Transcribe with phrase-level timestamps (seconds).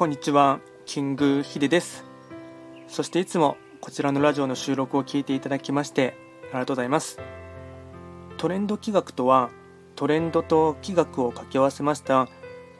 [0.00, 2.06] こんにちはキングヒデです。
[2.88, 7.18] そしていつもこちらのラジオの収録を聞いていただきましてありがとうございます。
[8.38, 9.50] トレンド企画とは
[9.96, 12.28] トレンドと企画を掛け合わせました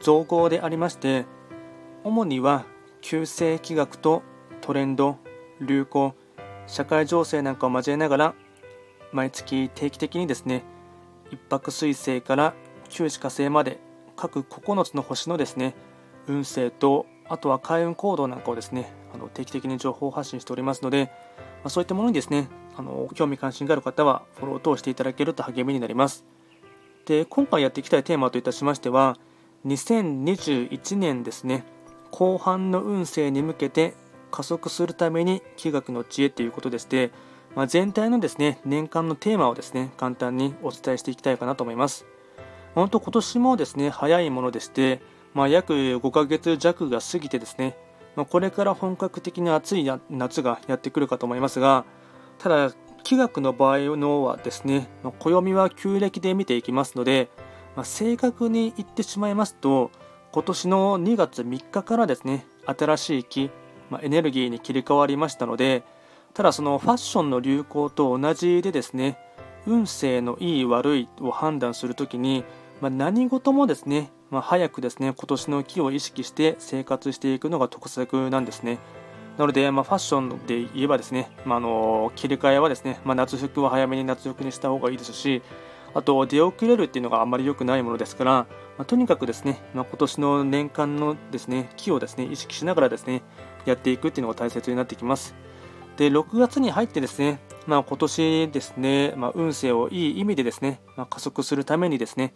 [0.01, 1.27] 造語でありまして
[2.05, 2.65] 主には
[3.03, 4.23] 旧世企画と
[4.63, 5.19] トレンド
[5.61, 6.15] 流行
[6.67, 8.35] 社会情勢なんかを交えながら
[9.13, 10.65] 毎月定期的にですね
[11.31, 12.55] 一泊水星から
[12.89, 13.79] 九死火星まで
[14.17, 15.75] 各9つの星のですね
[16.31, 26.25] 運勢とあとは開運行動なんかをですねあの定期的に情報発信しておりますので、まあ、そういったものにですねあの興味関心がある方はフォロー等していただけると励みになります。
[27.07, 29.17] で今回やっていきたいテーマといたしましては
[29.67, 31.65] 2021年ですね
[32.11, 33.95] 後半の運勢に向けて
[34.31, 37.11] 加速するために気学の知恵ということでして、
[37.57, 42.07] まあ、全体のですね年間のテーマをですね簡単にお伝えしていきたいかなと思います。
[42.75, 45.03] 本当今年もですね早いものでして
[45.35, 47.77] まあ、約5ヶ月弱が過ぎてですね、
[48.17, 51.85] まあ、これから本格的に暑い夏がやってくるかと思いますが
[52.39, 57.31] ただ気学の場合のはですね、まあ、暦は旧暦で見ていきますので、
[57.77, 59.91] まあ、正確に言ってしまいますと
[60.33, 63.51] 今年の2月3日からですね新しい気、
[63.91, 65.83] まあ、エネルギーに切り替わりましたので
[66.35, 69.19] ただそのファッションの流行と同じでですね
[69.67, 72.45] 運勢のいい悪いを判断するときに、
[72.81, 78.79] まあ、何事もですねまあ、早くですね今年の木を意識して生活していくのが得策なんですね。
[79.39, 85.43] なので、まあ、ファッションで言えばですね、まあ、の切り替えはですね、まあ、夏服は早めに夏服にした方がいいですし、
[85.95, 88.47] あと出遅れるっていうのがあまり良くないものですから、
[88.79, 93.23] ま、とにかくですね、ま、今年の年間のですね木をですね意識しながらですね
[93.65, 95.35] やっていくっていうのが大切になってきます。
[95.97, 102.33] で6月に入ってですね、まあ、今年ですね、まあ、運勢をいい意味でですね、まあ、加速するためにですね、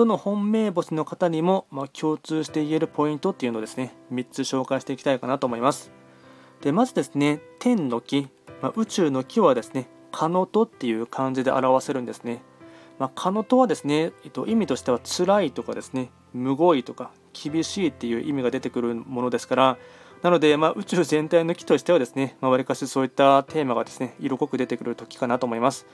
[0.00, 5.92] どの本命星の方にも、ま共通して言えるポイントっていうのをですね3つ紹介していきたいかなと思います。
[6.62, 8.26] でまずですね天の木、
[8.62, 12.42] まあ、宇宙の木はですねカノトっていう漢字で表せるんですね。
[12.98, 19.78] まあ、カノトはですね、えっと、意味としては辛いとかですねむごいとか厳しいっていう意味が出てくるものですから
[20.22, 25.86] なので、まあ、宇宙全体の木としてはですねわり、あ、かしそういったテーマがですね色濃く出てくる時かなと思います。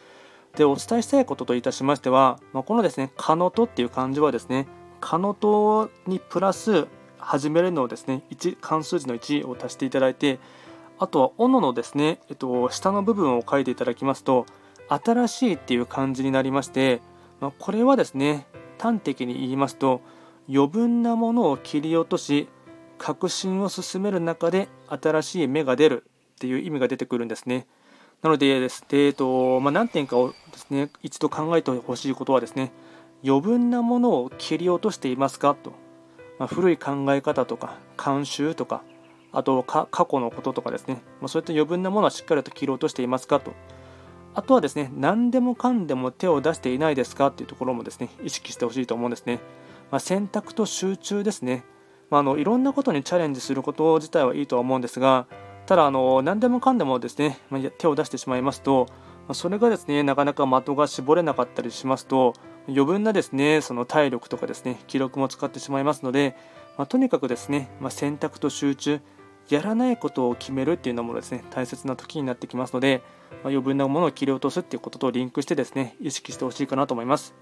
[0.56, 4.66] でお伝えしたいことといたしましては、まあ、このですね、カノトっていう漢字はですね、
[5.00, 6.86] カノトにプラス
[7.18, 10.38] 始めるのをですね、1関数字の1を足していただいて、
[10.98, 14.46] あとは斧のですね、えっと、下の部分を書いていただきますと、
[14.88, 17.00] 新しいっていう漢字になりまして、
[17.40, 18.46] まあ、これはですね、
[18.78, 20.00] 端的に言いますと、
[20.48, 22.48] 余分なものを切り落とし、
[22.98, 26.04] 革新を進める中で新しい芽が出る
[26.36, 27.66] っていう意味が出てくるんですね。
[28.22, 32.72] なのでですね、えっとまあ、何点かをですね一度考えてほしいことはですね
[33.24, 35.72] 余分なものを切り落としていますかと、
[36.38, 38.82] まあ、古い考え方とか慣習とか
[39.32, 43.52] あと過去のこととかですね、まあ、そういった余分なものはしっかりと切り落としていますかと。
[44.36, 49.40] あとはですね何でもかんでも手を出していないですかというところもですね意識してほしいと思うんですね、
[49.90, 51.64] まあ、選択と集中ですね、
[52.10, 55.26] まあ、あのいろんなことにチャレンジすること自体はいいとは思うんですが
[55.66, 57.38] ただあの何でもかんでもですね
[57.78, 58.86] 手を出してしまいますと
[59.32, 62.34] それがですねなかなか的が絞れなかったりしますと
[62.68, 66.36] 余分なですねその体力とかですね記録も使ってしまいますので、
[66.78, 69.00] まあ、とにかくですね、まあ、選択と集中
[69.48, 77.34] やらないことを決めるっていうのもですね大切な時になってきますので、まあ、余分なものを切り落とすっていうこととリンクしてですね意識してほしいかなと思います。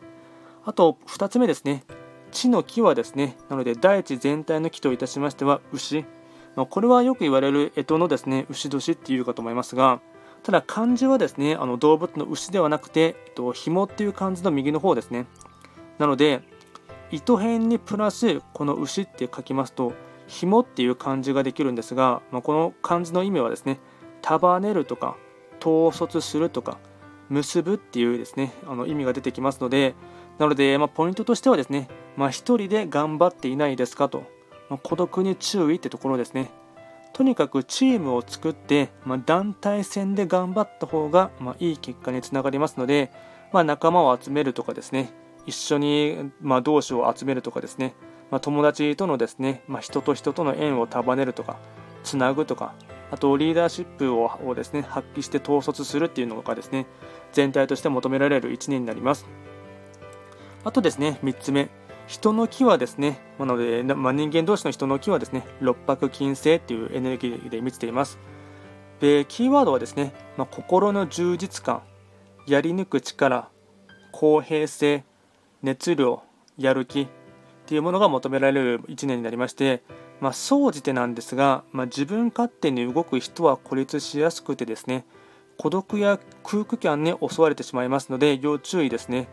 [0.67, 1.85] あと2つ目ですね
[2.33, 6.05] 地の木はですねなので大地全体の木といたしましては牛。
[6.56, 10.00] これはよく言われる干支のですね牛年っていうかと思いますが
[10.44, 15.26] ただ漢字はですねあの動物の牛ではなくて、えっと、紐っていう漢字の右の方ですね。
[15.98, 16.43] なので
[17.10, 19.93] 糸辺にプラスこの牛って書きますと
[20.26, 23.78] 紐っていう漢字ができるんですが、まあ、この漢字の意味はですね
[24.22, 25.16] 束ねるとか
[25.64, 26.78] 統率するとか
[27.28, 29.94] 結ぶっていうですねあの意味が出てきますので
[30.38, 34.25] なので、まあ、ポイントとしてはですね、まあ、1人で頑張っていないですかと。
[34.75, 36.50] まあ、孤独に注意ってところですね。
[37.12, 43.12] とにかくチームを作って、まあ、団体戦で頑張った方が、まあ、いい結果につながりますので、
[43.53, 45.12] まあ、仲間を集めるとかですね、
[45.47, 47.94] 一緒に、ま同士を集めるとかですね、
[48.32, 51.56] ま友達とのですね、ま人と人との縁を束ねるとか、
[52.03, 52.75] つなぐとか、
[53.12, 56.87] あとリーダーシップををですね発揮して統率するっていうのがですね
[57.32, 59.25] 全体として求められる1年になります。
[60.65, 61.69] あとですね3つ目
[62.06, 68.19] 人の木はですね、なので、まあ、人間同士の人の木はですね、六白金星っていうエネルギーで満ちています。
[69.01, 71.83] で、キーワードはですね、まあ、心の充実感、
[72.47, 73.49] やり抜く力、
[74.12, 75.05] 公平性、
[75.62, 76.23] 熱量、
[76.59, 77.09] やる気。
[77.65, 79.83] っていうものが求められる1年になりまして、
[80.21, 85.05] まあ、総じてなんですが、まあ、自分勝手に動く人は孤立しやすくてですね
[85.56, 89.29] 孤独や空気感に襲われてしまいますので要注意ですね。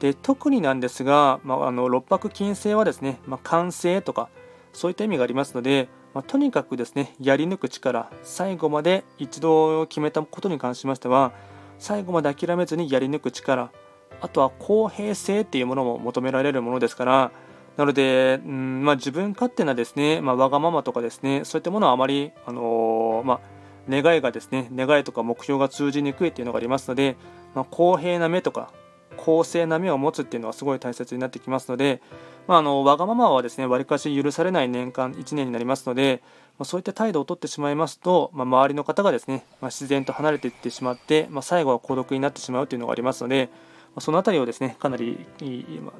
[0.00, 4.28] で特になんですが、まあ、あの六白金星はですね、まあ、完成とか
[4.72, 11.32] そういった意味がありますので、まあ、とにかくですねやり抜く力最後まで一度決めたことに関しましては
[11.78, 13.70] 最後まで諦めずにやり抜く力
[14.20, 17.32] あとは公平性っていうものも求められるものですから
[17.76, 23.40] なので、うんまあ、自分勝手なですね、まあ、わがままとかですねそういったものはあまり、あのー、まあ、
[23.88, 27.16] 願いがですね願いとか目標が通じにくいっていうのがありますので、
[27.54, 28.72] ま、公平な目とか
[29.16, 32.00] 公正な目を持つっていうのはすごい大切になってきますので、
[32.46, 36.22] まあ、あのわがままはですねわりかし許されない年間1年になりますので、
[36.58, 43.50] まあ、そういった態度をとってしまいますと、まあ、周りの方がですね、ま自然と離れていってしまって、ま最後は孤独になってしまうというのがありますので、
[43.94, 45.26] まその辺りをですねかなり、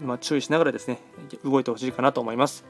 [0.01, 0.99] ま注意しながらですね
[1.45, 2.65] 動いてほしいかなと思います。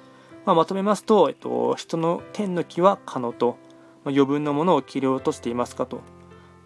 [0.45, 3.59] ままとめますと、えっと、人の天の木は可能と、
[4.05, 6.01] ま余分なものを切り落としていますかと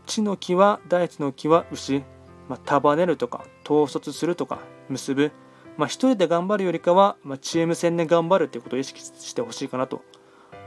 [0.06, 2.02] 地の木は大地の木は牛、
[2.50, 4.58] ま束ねるとか統率するとか
[4.90, 5.32] 結ぶ
[5.80, 10.02] まあ、一人で頑張るよりかは、まあ、チーム戦で頑張るということを意識してほしいかなと。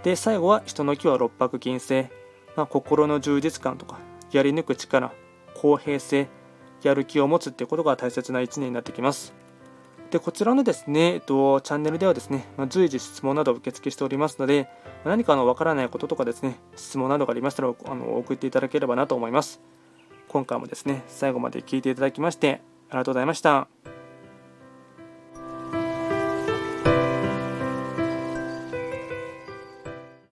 [0.02, 2.08] で、最後は人の木は六白金星、
[2.56, 4.00] まあ、心の充実感とか、
[4.32, 5.14] やり抜く力、
[5.54, 6.30] 公平性、
[6.82, 9.36] やる気を持つっていうことが大切な1年になってきます。
[10.10, 14.68] で、こちらのですね、えっと、チャンネルではですね、まあ、随時質問などを受付しておりますので、
[15.06, 19.62] 何かのわからないこととかですね、質問などがありましたらあの送っていただければなと思います。
[20.34, 22.60] 今回もですね、最後まで聴いていただきまして、
[22.90, 23.68] ありがとうございました。